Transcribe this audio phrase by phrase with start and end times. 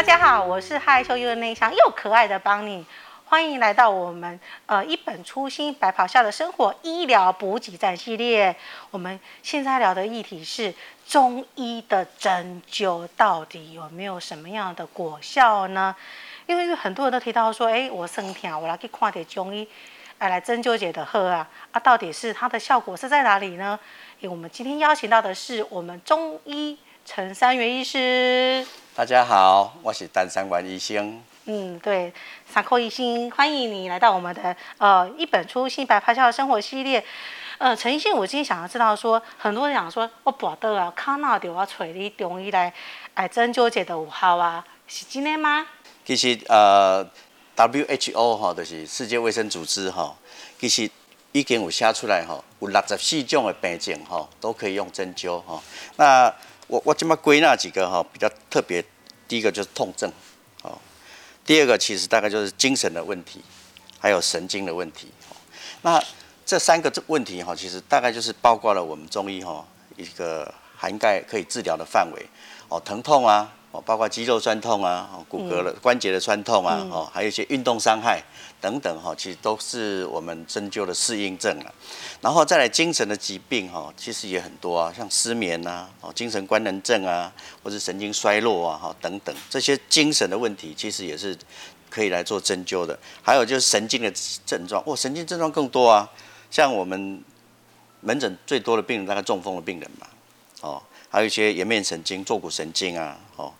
[0.00, 2.82] 大家好，我是害羞又内向又可爱的邦尼，
[3.26, 8.56] 欢迎来到我们呃一本初心白袍下的生活医疗补给站系列。
[8.90, 10.72] 我们现在聊的议题是
[11.06, 15.94] 中医的针灸到底有没有什么样的果效呢？
[16.46, 19.68] 因为很多人都提到说，哎，我身体啊我来去看点中医，
[20.16, 23.78] 哎，来针灸解的喝啊，啊，到底是它的效果是在哪里呢？
[24.20, 28.66] 因为我们今天邀请到的是我们中医陈三元医师。
[29.00, 31.22] 大家好，我是单三元医生。
[31.46, 32.12] 嗯，对，
[32.46, 37.02] 三科医生，欢迎你来到我们的呃一本初心白袍下的生活系列。
[37.56, 42.70] 呃，陈医生，我今天想要知道说，很多人想说，我跋倒啊，卡那就要找你中医来
[43.14, 45.66] 来针灸解的有效啊，是真的吗？
[46.04, 47.02] 其实呃
[47.56, 50.14] ，WHO 哈，就是世界卫生组织哈，
[50.58, 50.90] 其实
[51.32, 55.58] 已经有写出来哈，有六十四种的病症哈，都可以用针灸哈。
[55.96, 56.30] 那
[56.70, 58.84] 我我这么归纳几个哈，比较特别。
[59.26, 60.10] 第一个就是痛症，
[60.62, 60.78] 哦，
[61.44, 63.40] 第二个其实大概就是精神的问题，
[63.98, 65.08] 还有神经的问题。
[65.82, 66.02] 那
[66.44, 69.64] 这三个这问题哈，其实大概就是包括了我们中医哈
[69.96, 72.26] 一个涵盖可以治疗的范围。
[72.68, 73.52] 哦，疼痛啊。
[73.72, 78.20] 哦，包括肌肉酸痛啊，骨骼的关节的酸痛啊，哦，还有一些运动伤害
[78.60, 81.70] 等等哈，其实都是我们针灸的适应症啊。
[82.20, 87.32] 然后再来精神的疾病哈，其实也很多啊，像失眠啊，哦，精神官能症啊，
[87.62, 91.38] 或是神经衰弱啊，哈，等等这些精神的问题，其实也是
[91.88, 92.98] 可以来做针灸的。
[93.22, 94.12] 还有就是神经的
[94.44, 96.10] 症状，哇，神经症状更多啊，
[96.50, 97.22] 像我们
[98.00, 100.08] 门诊最多的病人，大概中风的病人嘛，
[100.62, 100.82] 哦。
[101.10, 103.52] 还有一些颜面神经、坐骨神经啊，哦，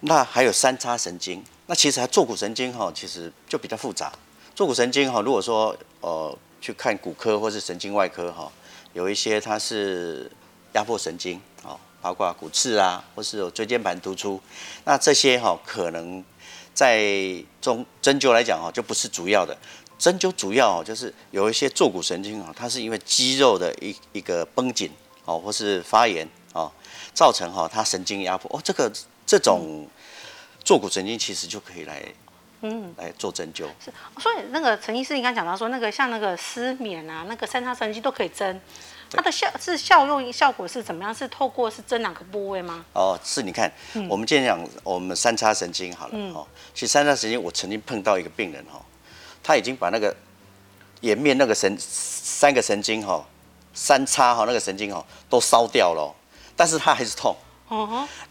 [0.00, 1.42] 那还有三叉神经。
[1.66, 4.12] 那其实它坐骨神经哈，其实就比较复杂。
[4.54, 8.52] 坐骨神经哈，如果说呃去看骨科或是神经外科哈，
[8.92, 10.30] 有一些它是
[10.74, 14.38] 压迫神经，哦，包括骨刺啊，或是有椎间盘突出。
[14.84, 16.22] 那这些哈可能
[16.74, 19.56] 在中针灸来讲哈，就不是主要的。
[19.98, 24.90] 针灸主要就是有一些坐骨神经啊，它是因为肌肉的一一个绷紧
[25.24, 26.28] 哦，或是发炎。
[27.10, 28.90] 哦，造成哈，他神经压迫哦，这个
[29.26, 29.86] 这种
[30.64, 32.02] 坐骨神经其实就可以来，
[32.62, 33.66] 嗯，来做针灸。
[33.84, 38.60] 是，所以那个陈医师，你刚讲到说，那个像那个失眠啊，那个三叉神经都可以针，
[39.10, 41.14] 它的效是效用效果是怎么样？
[41.14, 42.84] 是透过是针哪个部位吗？
[42.92, 48.80] 哦，是，你看，嗯、我们今天讲我们三叉神经好了，嗯、哦，其实三叉神经我曾经碰到一个病人哈，
[49.42, 50.14] 他已经把那个
[51.00, 53.24] 颜面那个神三个神经哈，
[53.72, 56.14] 三叉哈那个神经哈都烧掉了。
[56.60, 57.34] 但是他还是痛，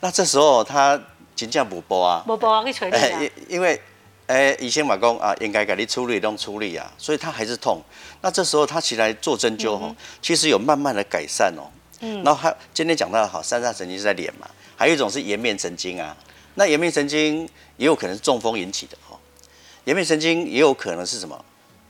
[0.01, 1.01] 那这时候他
[1.35, 3.81] 真正无补啊，无补啊，去找你啊，因因为，
[4.27, 7.81] 哎，医生嘛讲啊，应该给你处理，都处理啊，所以他还是痛。
[8.21, 11.65] 那这时候他起来做针灸哦，其实有慢慢的改善哦。
[12.01, 16.15] 嗯，然后还今天讲到好，三叉神经是在脸嘛，还有一种是颜面神经啊。
[16.53, 19.17] 那颜面神经也有可能是中风引起的哦，
[19.85, 21.43] 颜面神经也有可能是什么？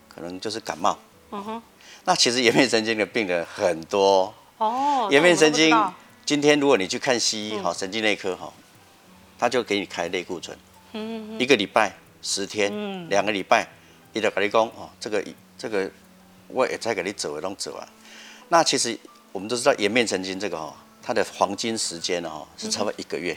[0.08, 0.98] 可能就是感冒。
[1.32, 1.62] 嗯哼，
[2.06, 5.76] 那其实颜面神经的病人很多哦，颜面神经。
[6.30, 8.54] 今天如果你去看西医哈，神经内科哈，
[9.40, 10.56] 他就给你开类固醇，
[11.40, 11.92] 一个礼拜
[12.22, 13.68] 十天，两个礼拜，
[14.14, 15.26] 你就跟你讲哦，这个
[15.58, 15.90] 这个
[16.48, 17.90] 我也再给你走一动走啊。
[18.50, 18.96] 那其实
[19.32, 23.36] 我们都知道颜面神经这个哈，它的黄金时间哈是差不多一个月，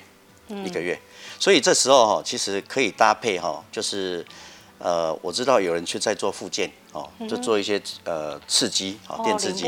[0.62, 1.00] 一个月。
[1.41, 4.22] 所以这时候哈，其实可以搭配哈，就是
[4.78, 9.64] 呃，我知道有人去在做复健哦，就做一些呃刺激啊，电刺激。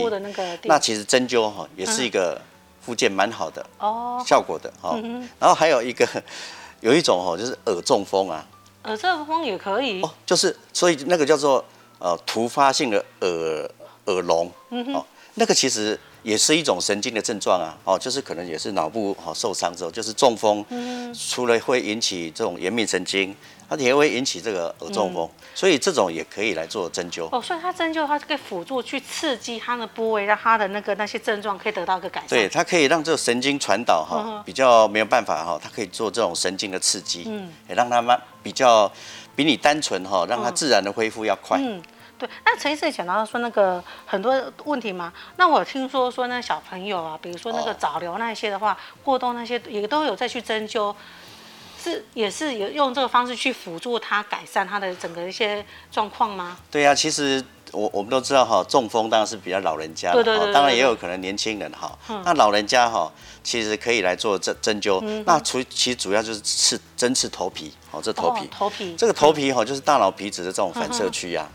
[0.65, 2.39] 那其实针灸哈也是一个。
[2.85, 4.97] 复健蛮好的哦，效果的哈。
[5.39, 6.07] 然后还有一个，
[6.81, 8.45] 有一种哦，就是耳中风啊。
[8.85, 11.65] 耳中风也可以哦，就是所以那个叫做
[11.99, 13.71] 呃突发性的耳
[14.07, 14.51] 耳聋
[14.93, 17.75] 哦，那个其实也是一种神经的症状啊。
[17.85, 23.35] 哦，就是可能也是脑部哦受伤之后，就是中风，嗯除了会引起这种颜面神经。
[23.69, 27.29] 它也会引起这个耳中风，嗯、所以这种也可以来做针灸。
[27.33, 32.29] 哦，所以它针灸它可以辅助去刺激它的部位，让它的那个那些症状可以得到一个改善。
[32.29, 38.91] 对，它可以让这个神经传导哈、哦、比较没有办法哈、哦，它可以做这种神经的刺激，嗯，也让它们比较
[39.35, 41.59] 比你单纯哈、哦，让它自然的恢复要快。
[41.59, 41.83] 嗯，
[42.19, 42.29] 对。
[42.45, 44.35] 那陈医生也讲到说那个很多
[44.65, 50.95] 问题嘛，那我听说说那小朋友啊，比如说那个早疗那些的话，哦、过动那些也都有再去针灸。
[51.85, 56.57] 是也是有用这个方式去辅助他改善他的整个一些状况吗？
[56.71, 61.97] 对呀、啊，其实我我们都知道哈，中风当然是比较老人家，对对对，当然也有可能年轻人哈。
[62.09, 64.99] 嗯、那老人家哈，其实可以来做针针灸。
[65.03, 71.47] 嗯、那除其实主要就是刺针刺头皮，哦，这头皮，哦、头皮，这个头皮哈，就是大脑皮质的这种反射区啊。
[71.51, 71.55] 嗯、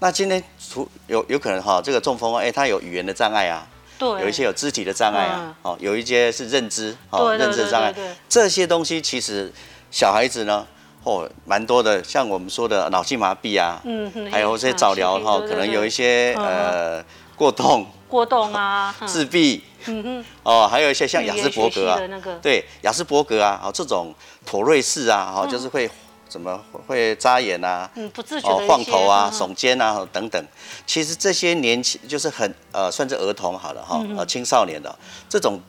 [0.00, 3.66] 那今天除有有可能哈，这个中风哎，他有语言的障碍啊。
[4.02, 7.94] 有一些有肢体的障碍啊，哦，有一些是认知，哦，认知的障碍，
[8.28, 9.52] 这些东西其实
[9.90, 10.66] 小孩子呢，
[11.04, 17.02] 哦，蛮多的，像我们说的脑性麻痹啊，嗯嗯，还有这些早疗哈，可能有一些呃
[17.36, 22.00] 过动，过动啊，自闭，嗯哼，哦，还有一些像亚斯伯格啊，
[22.40, 24.14] 对，亚斯伯格啊，哦，这种
[24.44, 25.90] 妥瑞氏啊，哦，就是会。
[26.32, 27.90] 怎么会眨眼啊？
[27.94, 30.42] 嗯，不自觉的哦，晃头啊，耸肩啊，等等。
[30.86, 34.98] 其实这些年轻就是很呃，算是儿童好了哈，呃，青少年的
[35.28, 35.60] 这种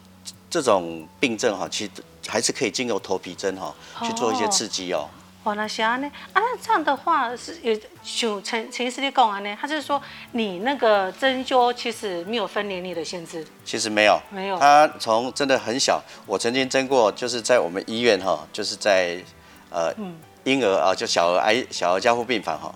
[0.50, 1.92] 这种病症哈，其实
[2.26, 5.10] 还是可以经由头皮针哈去做一些刺激哦。
[5.44, 6.10] 哦，那行呢？
[6.32, 10.02] 啊，那这样的话是有像陈陈医师讲安呢，他就是说
[10.32, 13.46] 你那个针灸其实没有分年龄的限制。
[13.66, 14.58] 其实没有，没有。
[14.58, 19.22] 他从真的很小，我曾经针过，就是在我们医院哈，就是在
[19.70, 19.94] 呃。
[19.98, 22.74] 嗯婴儿啊，就小儿癌、小儿加护病房哈，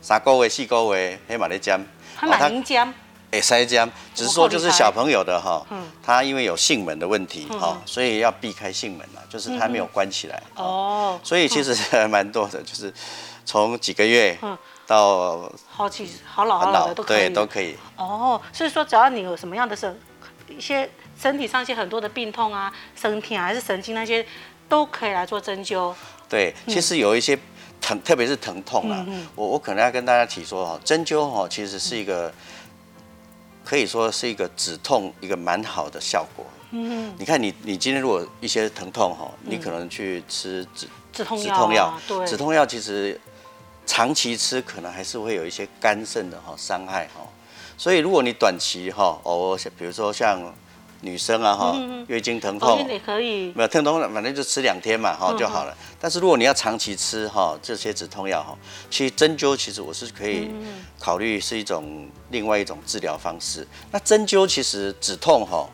[0.00, 1.86] 三个月、四个月，黑马的针，
[2.16, 2.94] 他蛮能针，
[3.30, 5.64] 哎，塞针，只是说就是小朋友的哈，
[6.02, 12.92] 他因为有囟门的问题哈，所以要避开囟门嘛，就是他没有关起来哦，所以其实还蛮多的，就是
[13.44, 14.36] 从几个月
[14.86, 17.76] 到好几好老好老的都可以，对，都可以。
[17.96, 20.00] 哦，所以说只要你有什么样的身
[20.48, 20.88] 一些
[21.20, 24.24] 身体上一些很多的病痛啊，身体还是神经那些，
[24.68, 25.92] 都可以来做针灸。
[26.28, 27.38] 对，其实有一些
[27.80, 32.32] 疼，特别是疼痛啊，我我可能要跟大家提说哈，针灸哈其实是一个
[33.64, 36.44] 可以说是一个止痛一个蛮好的效果。
[36.72, 43.20] 嗯，你看你你今天如果一些疼痛哈，你可能去吃止止痛止痛药，对，止痛药其实
[43.86, 47.20] 长期吃可能还是会有一些肝肾的哈伤害哈，
[47.78, 50.52] 所以如果你短期哈，哦，比如说像。
[51.02, 51.78] 女生啊，哈，
[52.08, 55.76] 月经疼痛也可以，没有疼痛，反正就吃两天嘛，哈就好了。
[56.00, 58.56] 但是如果你要长期吃哈这些止痛药哈，
[58.90, 60.50] 其实针灸其实我是可以
[60.98, 63.66] 考虑是一种另外一种治疗方式。
[63.90, 65.68] 那针灸其实止痛哈，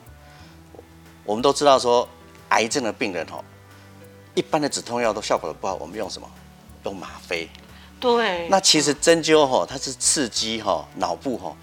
[1.24, 2.08] 我们都知道说
[2.48, 3.42] 癌症的病人哈，
[4.34, 6.28] 一般的止痛药都效果都不好，我们用什么？
[6.84, 7.48] 用吗啡。
[8.00, 8.48] 对。
[8.48, 11.56] 那其实针灸哈，它是刺激哈脑部哈。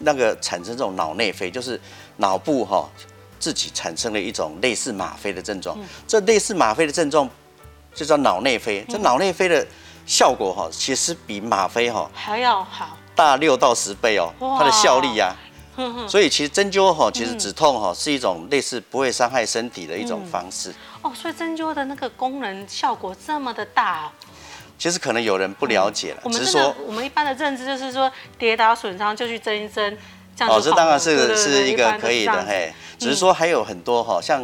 [0.00, 1.80] 那个产生这种脑内啡，就是
[2.16, 2.88] 脑部哈
[3.38, 5.78] 自己产生了一种类似吗啡的症状。
[6.06, 7.28] 这类似吗啡的症状
[7.94, 8.84] 就叫脑内啡。
[8.88, 9.66] 这脑内啡的
[10.04, 15.34] 效果哈，其实比吗啡哈还要好，大六到十倍哦，它的效力呀。
[16.06, 20.74] 所以其实针灸哈，其实止痛哈是一种类似不会伤害身体的一种方式。
[21.00, 24.12] 哦，所以针灸的那个功能效果这么的大。
[24.80, 29.94] 其实可能有人不了解了，嗯、只是说我们一般的认知就是说跌打损伤就去针一针，
[30.34, 32.72] 这样哦，这当然是是一个可以的嘿。
[32.98, 34.42] 只是说还有很多哈，像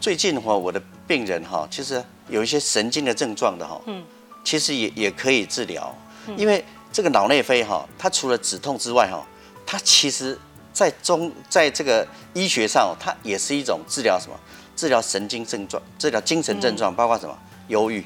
[0.00, 4.04] 最近哈我的病人哈，其实有一些神经的症状的哈，嗯，
[4.42, 5.96] 其实也也可以治疗，
[6.36, 9.24] 因为这个脑内啡哈，它除了止痛之外哈，
[9.64, 10.36] 它其实
[10.72, 14.36] 在中在这个医学上，它也是一种治疗什么？
[14.74, 17.38] 治疗神经症状，治疗精神症状，包括什么？
[17.68, 18.04] 忧郁。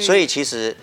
[0.00, 0.76] 所以其实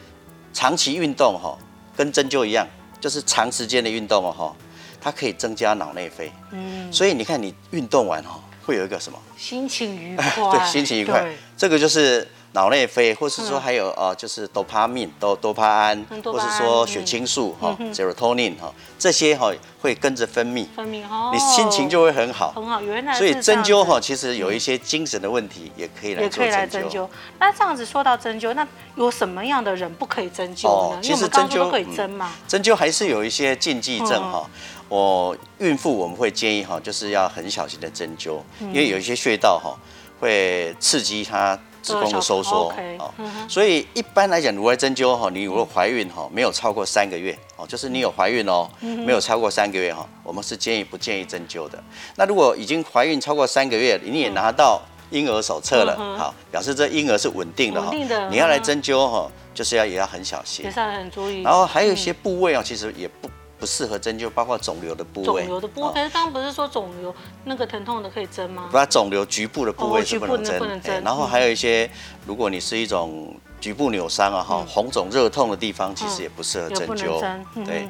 [0.53, 1.57] 长期运动哈，
[1.95, 2.67] 跟针灸一样，
[2.99, 4.55] 就是长时间的运动哦哈，
[5.01, 6.31] 它可以增加脑内啡。
[6.51, 9.19] 嗯，所以你看你运动完哈，会有一个什么？
[9.37, 10.57] 心情愉 快。
[10.57, 11.31] 对，心情愉快。
[11.57, 12.27] 这个就是。
[12.53, 22.81] 脑内啡，或是说还有呃，就是多巴胺、多多巴胺，或是说血清素哈，serotonin 哈，这些哈会跟着分泌，分泌哦，你心情就会很好，很好。
[22.81, 27.07] 原来所以针灸哈，其实有一些精神的问题也可以来做针灸。
[27.37, 30.99] 那这样子说到针灸，那有什么样的人不可以针灸呢？
[31.03, 34.49] 其实针灸可以针嘛，针灸还是有一些禁忌症哈。
[34.87, 39.77] 我孕妇我们会建议哈，就是要很小心的针灸，因为有一些穴道哈
[40.19, 41.57] 会刺激它。
[41.81, 43.11] 子宫的收缩，哦，
[43.47, 51.81] 所以一般来讲，如来针灸哈，你如果怀孕哈，没有超过三个月哦，就是你有怀孕哦，没有超过三个月哈，我们是建议不建议针灸的。
[52.15, 54.81] 那如果已经怀孕超过三个月，你也拿到
[55.11, 57.91] 婴儿手册了，好，表示这婴儿是稳定的哈，
[58.29, 61.43] 你要来针灸哈，就是要也要很小心，也是要很注意。
[61.43, 63.28] 然后还有一些部位啊，其实也不。
[63.59, 65.43] 不适合针灸，包括肿瘤的部位。
[65.43, 67.13] 肿瘤的部位，可是刚刚不是说肿瘤
[67.43, 68.69] 那个疼痛的可以针吗？
[68.71, 71.03] 不，肿瘤局部的部位是不能针。
[71.03, 71.89] 然后还有一些，
[72.25, 77.19] 如果你是一种局部扭伤啊，哈，红肿热痛的地方，其实也不适合针灸。
[77.65, 77.89] 对。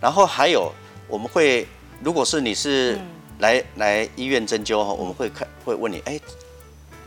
[0.00, 0.72] 然后还有，
[1.06, 1.68] 我们会，
[2.02, 2.98] 如果是你是
[3.40, 6.18] 来来医院针灸哈，我们会看会问你，哎，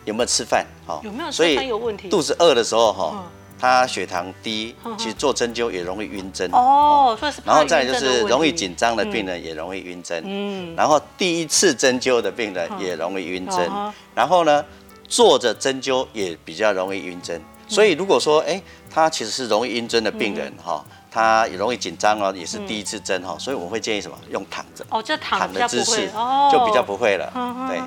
[0.05, 0.65] 有没有吃饭？
[0.85, 2.09] 哈，有没有吃饭有问题？
[2.09, 3.23] 肚子饿的时候哈。
[3.59, 7.17] 他血糖低，其实做针灸也容易晕针哦。
[7.43, 10.23] 然后再来就是容易紧张的病人也容易晕针。
[10.25, 10.75] 嗯。
[10.75, 13.67] 然后第一次针灸的病人也容易晕针。
[14.13, 14.63] 然后呢，
[15.07, 17.41] 坐着针灸也比较容易晕针。
[17.67, 24.15] 所以如果说，哎，他其实是容易晕针的病人哈，他也容易紧张哦，也是第一次针哈，所以我会建议什么？
[24.29, 24.85] 用躺着。
[24.89, 26.07] 哦，就躺的姿势
[26.51, 27.31] 就比较不会了。
[27.67, 27.81] 对。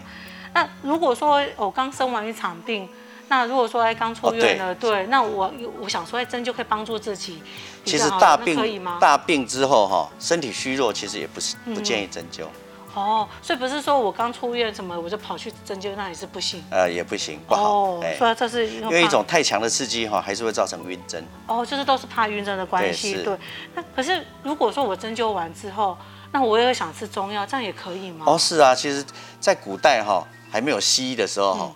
[0.52, 2.88] 那如果说我刚生完一场病。
[3.30, 7.40] 那如果说哎刚出院了，对，对，那我我想说，哎针灸可以帮助自己。
[7.84, 8.84] 其实大病？
[9.00, 12.42] 大病之后哈，身体虚弱，其实也不是不建议针灸。
[12.42, 12.48] 嗯
[12.92, 16.60] 哦，所以不是说我刚出院什么我就跑去针灸，那也是不行。
[16.72, 17.62] 呃，也不行，不好。
[17.62, 21.24] 哦，所以这是因为一种太强的刺激哈，还是会造成晕针。
[21.46, 23.22] 哦，就是都是怕晕针的关系。
[23.22, 23.38] 对。
[23.76, 25.96] 那可是如果说我针灸完之后，
[26.32, 28.24] 那我也想吃中药，这样也可以吗？
[28.26, 29.04] 哦，是啊，其实，
[29.38, 31.72] 在古代哈还没有西医的时候哈，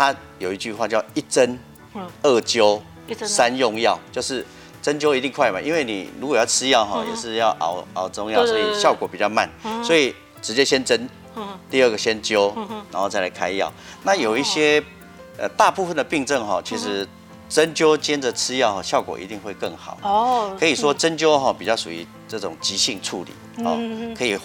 [0.00, 1.58] 他有一句话叫一针、
[2.22, 2.80] 二灸、
[3.22, 4.46] 三用药，就是。
[4.82, 9.46] 针灸一定快嘛，因为你如果要吃药哈，也是要熬熬中药，所以效果比较慢，
[9.84, 11.06] 所以直接先针，
[11.70, 12.50] 第二个先灸，
[12.90, 13.70] 然后再来开药。
[14.04, 14.82] 那有一些
[15.36, 17.06] 呃大部分的病症哈，其实
[17.46, 19.98] 针灸兼着吃药哈，效果一定会更好。
[20.00, 23.76] 哦，可以说针灸哈比较属于这种急性处理哦，
[24.16, 24.38] 可以。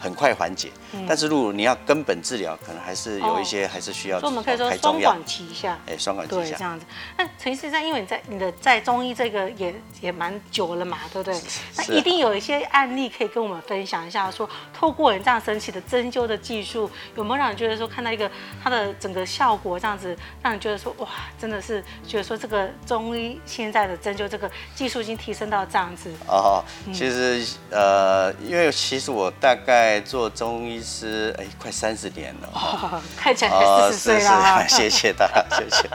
[0.00, 0.70] 很快缓解，
[1.06, 4.18] 但是如果你要根本治疗，可能还是有一些还是需要。
[4.18, 6.40] 所以我们可以说双管齐下，哎，双管齐下。
[6.40, 6.86] 对，这样子。
[7.18, 11.38] 那陈医生在，因为你在你的在中医这个也也蛮久了嘛，对不对？
[11.76, 18.30] 那一定有一些案例可以跟我们分享一下，说透过你这样神奇的针灸的技术，有没有让你觉得说看到一个
[18.62, 26.10] 它的整个效果这样子，让你觉得说哇，真的是觉得说这个中医现在的针灸这个技术已经提升到这样子。
[26.26, 29.89] 哦，其实呃，因为其实我大概。
[29.90, 34.64] 在做中医师，哎，快三十年了， 哦，看起来才四十岁啦。
[34.70, 35.88] 谢谢大家， 谢谢。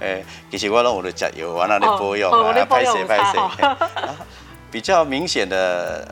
[0.00, 3.40] 哎，其实我让我的加油，完了你不用啊，拍谁拍谁。
[4.72, 6.06] 比较明显的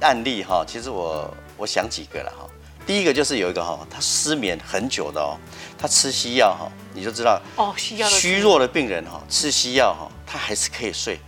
[0.00, 2.46] 案例哈，其实我我想几个了哈。
[2.86, 5.38] 第一个就是有一个哈，他失眠很久的哦，
[5.78, 11.18] 他吃西药哈，你就知道哦，西药虚弱的病人哈，吃西药哈，他还是可以睡，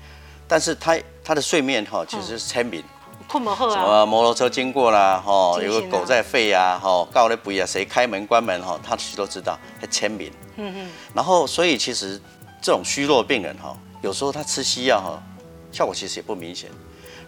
[0.47, 2.85] 但是他他的睡眠哈，其实是浅眠。
[3.30, 3.75] 困不好啊！
[3.75, 10.32] 什么摩托车经过啦，吼，有个狗在吠呀，吼，告咧不呀，谁开门关门哈，他其实都知道，还签名。
[10.56, 10.90] 嗯嗯。
[11.14, 12.20] 然后，所以其实
[12.60, 15.22] 这种虚弱病人哈，有时候他吃西药哈，
[15.70, 16.68] 效果其实也不明显。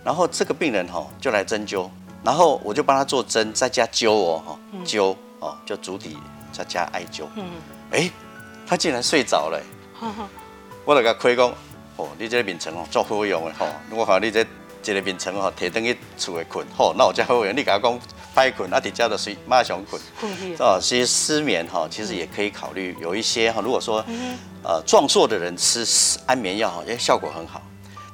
[0.02, 1.88] 然后这个病人哈就来针灸，
[2.25, 6.18] 然后我就帮他做针，再加灸哦，哈，灸哦，就足底
[6.50, 7.26] 再加艾灸。
[7.37, 7.44] 嗯。
[7.92, 8.11] 哎，
[8.66, 9.62] 他竟然睡着了。
[10.85, 11.54] 我来个开工，
[11.94, 14.44] 哦，你这个病程哦，做好用的吼，我看你这。
[14.90, 17.54] 一个眠床吼，提登去厝里困，吼，那我家好用。
[17.54, 18.00] 你甲我讲
[18.34, 20.00] 歹困，啊，直接就睡，马上困。
[20.58, 24.04] 哦，其实失眠哈，其实也可以考虑有一些哈，如果说
[24.64, 25.86] 呃壮硕的人吃
[26.26, 27.62] 安眠药哈，也效果很好。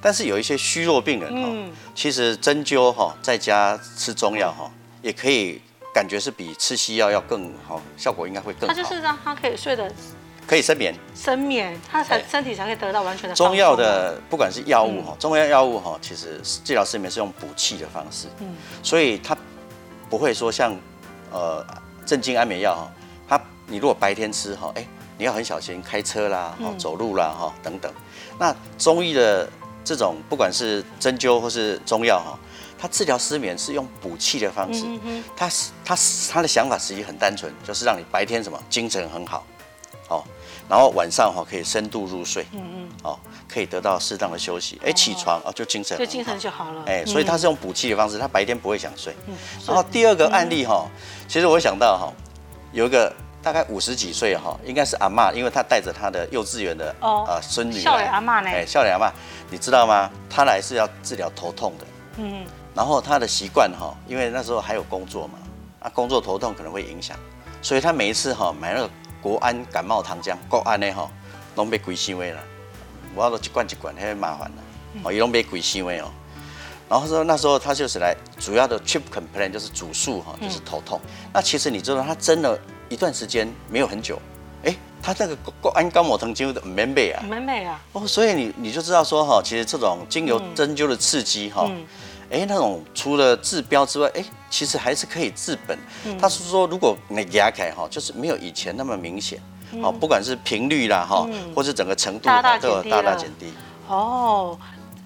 [0.01, 4.71] 但是有一些虚弱病人哈，其实针灸哈，在家吃中药哈，
[5.01, 5.61] 也可以
[5.95, 8.75] 感觉是比吃西药要更好，效果应该会更好。
[8.75, 9.93] 他就是让他可以睡得。
[10.49, 13.37] 可以生眠，生眠，他才身体才可以得到完全的。
[13.37, 19.37] 中药的不管是药物哈，中药药物哈，其实治疗失眠是用补气的方式，嗯，所以它
[20.09, 20.75] 不会说像
[21.31, 21.63] 呃
[22.07, 22.91] 镇静安眠药哈，
[23.29, 24.89] 它你如果白天吃哈，哎，
[25.19, 27.93] 你要很小心开车啦，走路啦哈等等。
[28.39, 29.47] 那中医的
[29.85, 32.39] 这种不管是针灸或是中药哈，
[32.79, 34.87] 它治疗失眠是用补气的方式，
[35.37, 35.47] 它
[35.85, 35.99] 它
[36.31, 39.45] 它的想法实际很单纯，就是让你白天什么精神很好，
[40.09, 40.25] 哦。
[40.69, 49.17] 然后晚上哈可以深度入睡，嗯嗯，哦，可以得到适当的休息，哎，起床哦就精神，就精神就好了，哎，所以他是用补气的方式，他白天不会想睡。
[49.67, 50.87] 然后第二个案例哈，
[51.27, 52.13] 其实我想到哈，
[52.73, 53.11] 有一个
[53.43, 59.11] 大概五十几岁哈，应该是阿妈，因为她带着她的幼稚园的呃孙女，笑脸阿妈呢，哎，笑脸阿妈，
[59.51, 60.11] 你知道吗？
[60.29, 61.87] 她来是要治疗头痛的，
[62.19, 62.45] 嗯，
[62.75, 65.39] 然后她的习惯哈，因为那时候还有工作嘛，
[65.81, 67.17] 啊，工作头痛可能会影响，
[67.63, 68.91] 所以她每一次哈买那个。
[69.21, 71.11] 国安感冒糖浆，国安的吼，
[71.57, 72.41] 拢买贵箱的啦，
[73.15, 74.57] 我都一罐一罐，很麻烦啦。
[75.03, 76.11] 哦，伊拢买贵箱的哦。
[76.89, 81.01] 然后说那时候他就是来主要的 chief complaint 就是主诉哈，就是头痛。
[81.33, 82.59] 那其实你知道他针了
[82.89, 84.19] 一段时间没有很久，
[84.65, 87.81] 哎，他那个国安感冒糖浆的免买啊，免买啊。
[87.93, 91.71] 哦，所以你你就知道说哈，其实这种精油针灸的刺激哈。
[92.31, 95.79] 哎，那种除了治标之外，哎，其实还是可以治本。
[96.21, 99.41] 他是说，如果你牙开哈，就是没有以前那么明显，
[99.83, 102.29] 哦，不管是频率啦哈，或是整个程度
[102.61, 103.51] 都有大大减低。
[103.89, 104.59] 哦，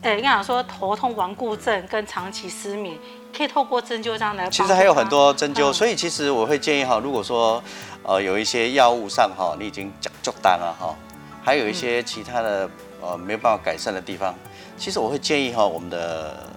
[0.03, 2.99] 哎，你想说头痛、顽固症跟长期失眠，
[3.37, 4.51] 可以透过针灸这样来。
[4.51, 7.63] 其实还有很多针灸，所以其实我会建议哈，如果说
[8.03, 10.93] 呃有一些药物上哈，你已经讲就单了哈，
[11.41, 12.69] 还有一些其他的
[13.01, 14.35] 呃没有办法改善的地方，
[14.77, 16.51] 其实我会建议哈，我们的。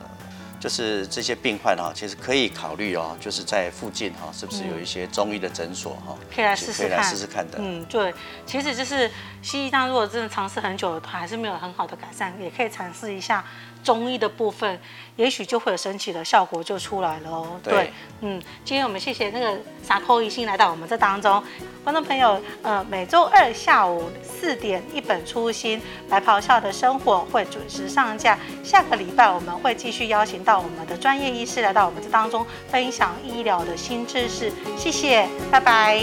[0.65, 7.59] 就是这些病患哈，其实可以考虑哦，就是在附近哈，是不是有一些中医的诊所哈，可以来试试看，可以来试试看的。
[7.61, 8.11] 嗯，对，
[8.47, 9.07] 其实就是
[9.43, 13.45] 西医，当如果真的尝试很久，还是没有很好的改善，也可以尝试一下
[13.85, 14.77] 中医的部分，
[15.15, 17.59] 也许就会有神奇的效果就出来了哦。
[17.63, 21.41] 对，对，嗯，今天我们谢谢那个撒寇医师来到我们这当中，
[21.83, 28.37] 观众朋友，呃，每周二下午四点，一本初心白袍下的生活会准时上架。
[28.63, 34.51] 下个礼拜我们会继续邀请到我们的专业医师来到我们这当中，分享医疗的新知识。
[34.75, 36.01] 谢谢，拜拜。